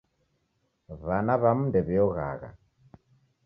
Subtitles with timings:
[1.03, 2.49] W'ana w'amu ndew'ioghagha